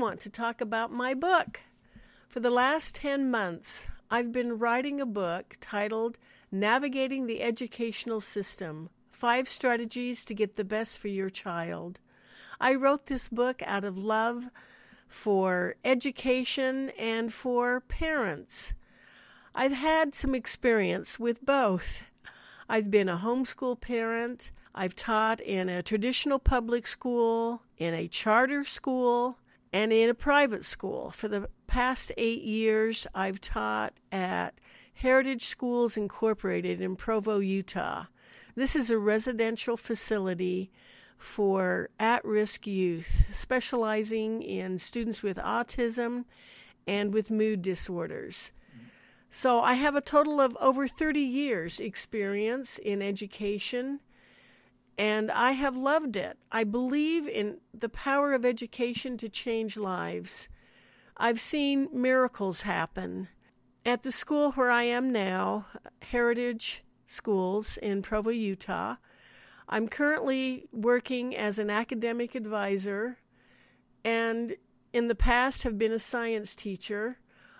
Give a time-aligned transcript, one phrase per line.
[0.00, 1.60] want to talk about my book.
[2.28, 6.18] For the last 10 months, I've been writing a book titled
[6.50, 12.00] Navigating the Educational System Five Strategies to Get the Best for Your Child.
[12.58, 14.48] I wrote this book out of love
[15.06, 18.72] for education and for parents.
[19.54, 22.04] I've had some experience with both.
[22.70, 24.50] I've been a homeschool parent.
[24.74, 29.36] I've taught in a traditional public school, in a charter school,
[29.72, 31.10] and in a private school.
[31.10, 34.54] For the past eight years, I've taught at
[34.94, 38.06] Heritage Schools Incorporated in Provo, Utah.
[38.54, 40.70] This is a residential facility
[41.16, 46.24] for at risk youth, specializing in students with autism
[46.86, 48.52] and with mood disorders.
[49.30, 54.00] So I have a total of over 30 years' experience in education,
[55.00, 56.36] and I have loved it.
[56.52, 60.50] I believe in the power of education to change lives.
[61.16, 63.28] I've seen miracles happen.
[63.86, 65.64] At the school where I am now,
[66.02, 68.96] Heritage Schools in Provo, Utah,
[69.70, 73.16] I'm currently working as an academic advisor
[74.04, 74.54] and
[74.92, 77.16] in the past have been a science teacher.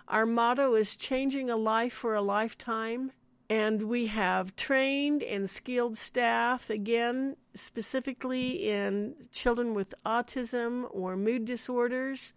[0.07, 3.13] Our motto is changing a life for a lifetime,
[3.51, 11.43] and we have trained and skilled staff, again, specifically in children with autism or mood
[11.43, 12.31] disorders.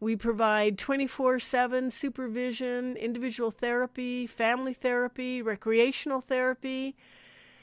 [0.00, 6.96] We provide 24 7 supervision, individual therapy, family therapy, recreational therapy,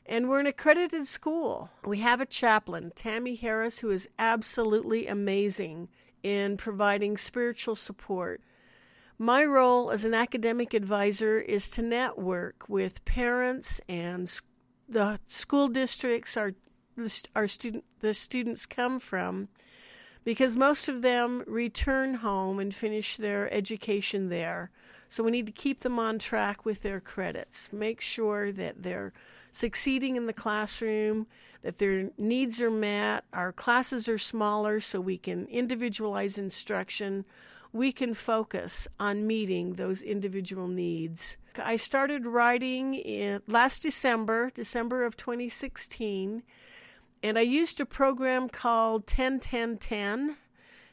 [0.06, 1.72] and we're an accredited school.
[1.84, 5.90] We have a chaplain, Tammy Harris, who is absolutely amazing
[6.22, 8.42] in providing spiritual support.
[9.18, 14.30] My role as an academic advisor is to network with parents and
[14.90, 16.54] the school districts our
[17.36, 19.48] our student the students come from
[20.26, 24.72] because most of them return home and finish their education there.
[25.08, 27.72] So we need to keep them on track with their credits.
[27.72, 29.14] Make sure that they're
[29.52, 31.28] succeeding in the classroom,
[31.62, 37.24] that their needs are met, our classes are smaller so we can individualize instruction.
[37.76, 41.36] We can focus on meeting those individual needs.
[41.62, 46.44] I started writing in last December, December of 2016,
[47.22, 50.38] and I used a program called 101010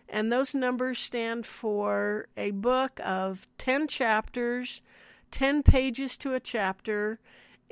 [0.08, 4.82] and those numbers stand for a book of 10 chapters,
[5.30, 7.20] 10 pages to a chapter,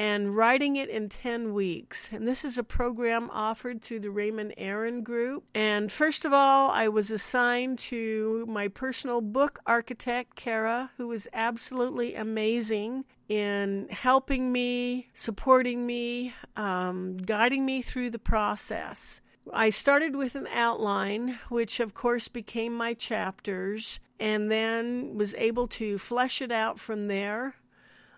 [0.01, 2.09] and writing it in 10 weeks.
[2.11, 5.45] And this is a program offered through the Raymond Aaron Group.
[5.55, 11.29] And first of all, I was assigned to my personal book architect, Kara, who was
[11.35, 19.21] absolutely amazing in helping me, supporting me, um, guiding me through the process.
[19.53, 25.69] I started with an outline, which of course became my chapters, and then was able
[25.69, 27.57] to flesh it out from there.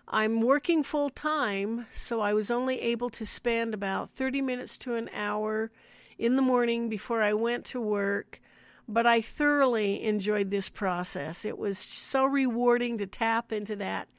[0.07, 4.95] I'm working full time, so I was only able to spend about 30 minutes to
[4.95, 5.71] an hour
[6.17, 8.39] in the morning before I went to work.
[8.87, 11.45] But I thoroughly enjoyed this process.
[11.45, 14.09] It was so rewarding to tap into that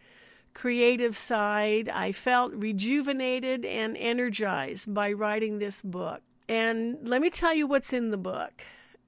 [0.55, 1.89] creative side.
[1.89, 6.23] I felt rejuvenated and energized by writing this book.
[6.49, 8.65] And let me tell you what's in the book.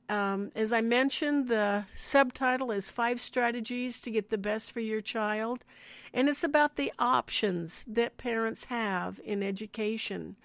[0.09, 5.00] Um, as I mentioned, the subtitle is Five Strategies to Get the Best for Your
[5.00, 5.65] Child,
[6.15, 10.37] and it's about the options that parents have in education.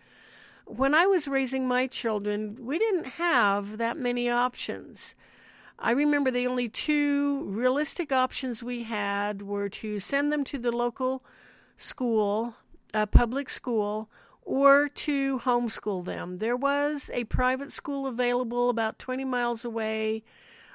[0.65, 5.15] When I was raising my children, we didn't have that many options.
[5.77, 10.71] I remember the only two realistic options we had were to send them to the
[10.71, 11.23] local
[11.75, 12.55] school,
[12.93, 14.09] a public school,
[14.41, 16.37] or to homeschool them.
[16.37, 20.23] There was a private school available about 20 miles away,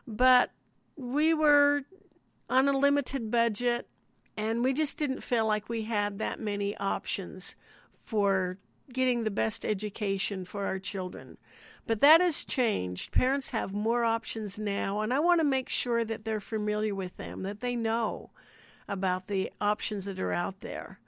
[0.07, 0.51] but
[0.97, 1.83] we were
[2.49, 3.89] on a limited budget
[4.37, 7.57] and we just didn't feel like we had that many options
[7.93, 8.59] for
[8.93, 11.39] getting the best education for our children.
[11.87, 13.13] But that has changed.
[13.13, 17.17] Parents have more options now, and I want to make sure that they're familiar with
[17.17, 18.31] them, that they know
[18.89, 21.01] about the options that are out there.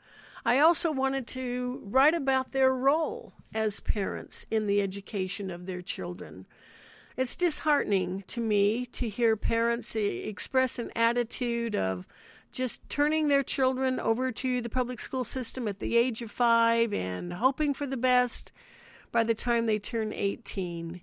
[0.44, 5.82] I also wanted to write about their role as parents in the education of their
[5.82, 6.46] children.
[7.16, 12.06] It's disheartening to me to hear parents express an attitude of
[12.52, 16.92] just turning their children over to the public school system at the age of five
[16.92, 18.52] and hoping for the best
[19.10, 21.00] by the time they turn 18.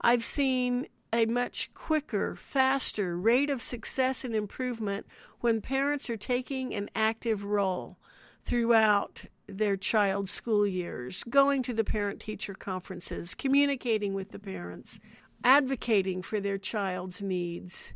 [0.00, 5.06] I've seen a much quicker, faster rate of success and improvement
[5.40, 7.98] when parents are taking an active role
[8.42, 15.00] throughout their child's school years, going to the parent teacher conferences, communicating with the parents.
[15.42, 17.94] advocating for their child's needs.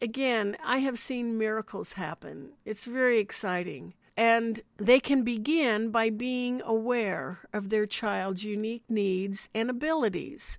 [0.00, 2.52] Again, I have seen miracles happen.
[2.64, 3.92] It's very exciting.
[4.16, 10.56] And they can begin by being aware of their child's unique needs and abilities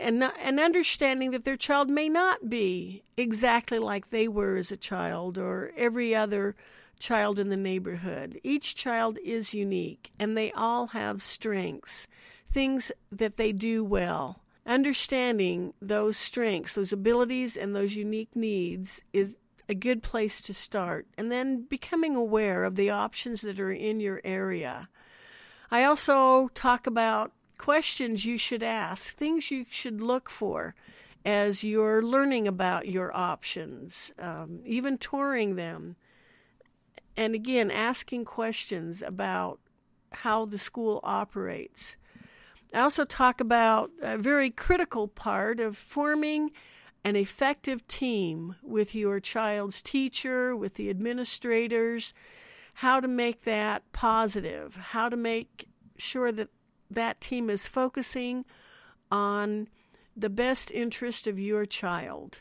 [0.00, 4.76] and, and understanding that their child may not be exactly like they were as a
[4.76, 6.56] child or every other
[7.00, 8.40] child in the neighborhood.
[8.44, 12.06] Each child is unique and they all have strengths,
[12.52, 14.42] things that they do well.
[14.66, 19.36] Understanding those strengths, those abilities, and those unique needs is
[19.68, 21.06] a good place to start.
[21.16, 24.88] And then becoming aware of the options that are in your area.
[25.70, 30.74] I also talk about questions you should ask, things you should look for
[31.24, 35.96] as you're learning about your options, um, even touring them.
[37.16, 39.60] And again, asking questions about
[40.12, 41.96] how the school operates.
[42.72, 46.52] I also talk about a very critical part of forming
[47.04, 52.12] an effective team with your child's teacher, with the administrators,
[52.74, 55.66] how to make that positive, how to make
[55.96, 56.48] sure that
[56.90, 58.44] that team is focusing
[59.10, 59.68] on
[60.16, 62.40] the best interest of your child.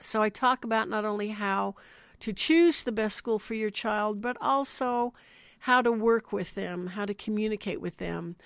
[0.00, 1.74] So I talk about not only how
[2.20, 5.12] to choose the best school for your child, but also
[5.60, 8.36] how to work with them, how to communicate with them.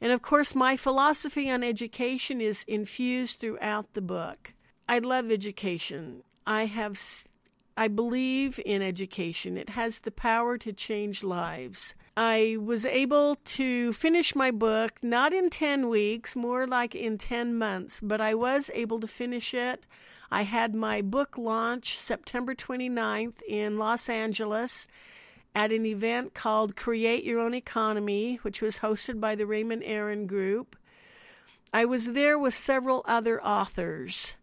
[0.00, 4.52] And of course, my philosophy on education is infused throughout the book.
[4.88, 6.22] I love education.
[6.46, 6.98] I have
[7.76, 9.56] I believe in education.
[9.56, 11.96] It has the power to change lives.
[12.16, 17.58] I was able to finish my book not in 10 weeks, more like in 10
[17.58, 19.86] months, but I was able to finish it.
[20.30, 24.86] I had my book launch September 29th in Los Angeles
[25.54, 30.28] at an event called Create Your Own Economy, which was hosted by the Raymond Aaron
[30.28, 30.76] Group.
[31.72, 34.36] I was there with several other authors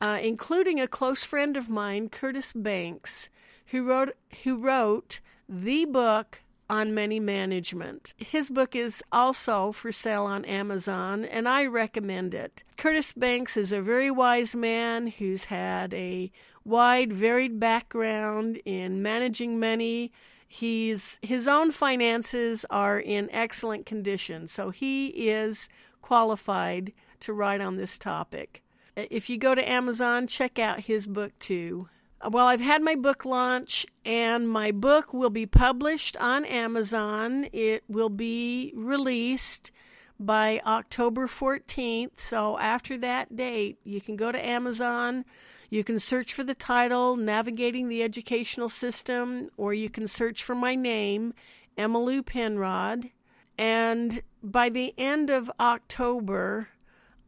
[0.00, 3.28] uh, including a close friend of mine, Curtis Banks,
[3.66, 8.14] who wrote who wrote the book on money management.
[8.16, 12.62] His book is also for sale on Amazon, and I recommend it.
[12.78, 16.30] Curtis Banks is a very wise man who's had a
[16.64, 20.12] wide, varied background in managing money.
[20.46, 25.68] He's his own finances are in excellent condition, so he is
[26.02, 28.62] qualified to write on this topic.
[28.96, 31.88] If you go to Amazon, check out his book too.
[32.28, 37.46] Well, I've had my book launch, and my book will be published on Amazon.
[37.50, 39.70] It will be released
[40.18, 42.20] by October 14th.
[42.20, 45.24] So, after that date, you can go to Amazon.
[45.70, 50.54] You can search for the title, Navigating the Educational System, or you can search for
[50.54, 51.32] my name,
[51.78, 53.08] Emmalou Penrod.
[53.56, 56.68] And by the end of October,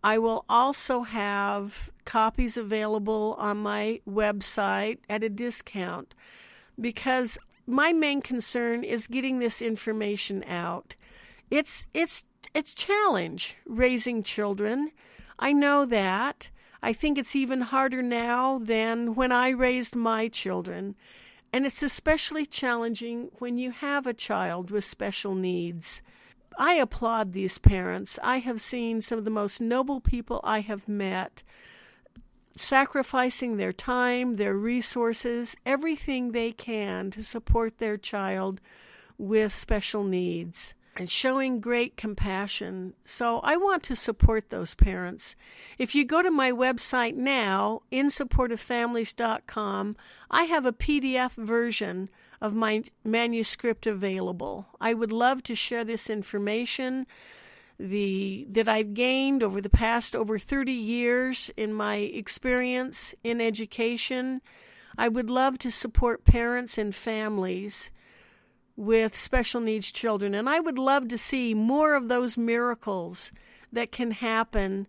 [0.03, 6.15] I will also have copies available on my website at a discount
[6.81, 10.97] because my main concern is getting this information out.
[11.51, 14.91] It's it's it's challenge raising children.
[15.39, 16.51] I know that.
[16.83, 20.97] I think it's even harder now than when I raised my children.
[21.53, 26.03] And it's especially challenging when you have a child with special needs.
[26.59, 28.19] I applaud these parents.
[28.23, 31.43] I have seen some of the most noble people I have met
[32.57, 38.61] sacrificing their time, their resources, everything they can to support their child
[39.17, 42.95] with special needs and showing great compassion.
[43.05, 45.35] So I want to support those parents.
[45.79, 49.97] If you go to my website now, insupportoffamilies.com,
[50.31, 54.67] I have a PDF version of my manuscript available.
[54.81, 57.07] I would love to share this information
[57.79, 64.41] the that I've gained over the past over 30 years in my experience in education.
[64.97, 67.91] I would love to support parents and families
[68.77, 70.35] with special needs children.
[70.35, 73.33] And I would love to see more of those miracles
[73.73, 74.87] that can happen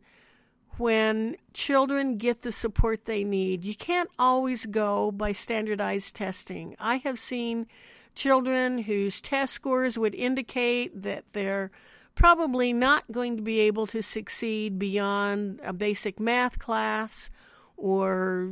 [0.77, 3.63] when children get the support they need.
[3.63, 6.75] You can't always go by standardized testing.
[6.79, 7.67] I have seen
[8.15, 11.71] children whose test scores would indicate that they're
[12.15, 17.29] probably not going to be able to succeed beyond a basic math class
[17.77, 18.51] or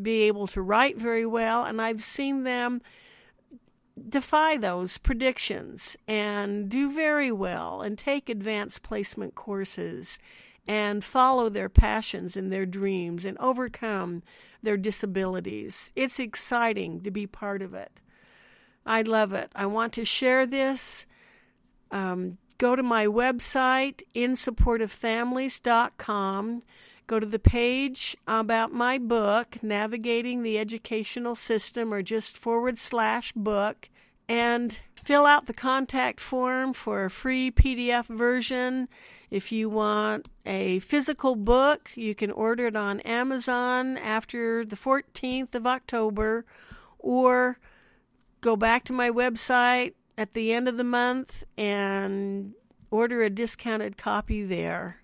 [0.00, 1.64] be able to write very well.
[1.64, 2.80] And I've seen them
[4.08, 10.18] defy those predictions and do very well and take advanced placement courses
[10.66, 14.22] and follow their passions and their dreams and overcome
[14.62, 15.92] their disabilities.
[15.96, 17.90] It's exciting to be part of it.
[18.86, 19.50] I love it.
[19.54, 21.06] I want to share this.
[21.90, 26.60] Um, go to my website, insupportoffamilies.com.
[27.10, 33.32] Go to the page about my book, Navigating the Educational System, or just forward slash
[33.32, 33.88] book,
[34.28, 38.88] and fill out the contact form for a free PDF version.
[39.28, 45.56] If you want a physical book, you can order it on Amazon after the 14th
[45.56, 46.44] of October,
[47.00, 47.58] or
[48.40, 52.52] go back to my website at the end of the month and
[52.92, 54.99] order a discounted copy there.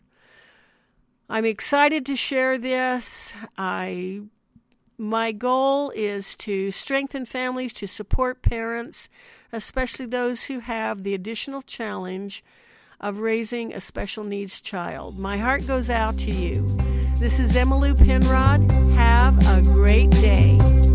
[1.29, 3.35] I'm excited to share this.
[3.59, 4.23] I
[4.99, 9.11] my goal is to strengthen families, to support parents,
[9.53, 12.43] especially those who have the additional challenge
[12.99, 15.19] of raising a special needs child.
[15.19, 16.63] My heart goes out to you.
[17.19, 18.71] This is Emmalou Penrod.
[18.95, 20.86] Have a great day.